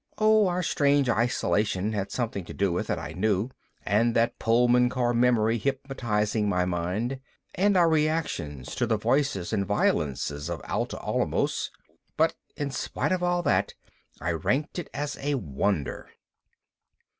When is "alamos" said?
11.03-11.69